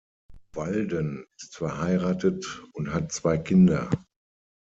Walden 0.53 1.27
ist 1.37 1.57
verheiratet 1.57 2.63
und 2.73 2.91
hat 2.91 3.11
zwei 3.11 3.37
Kinder. 3.37 3.87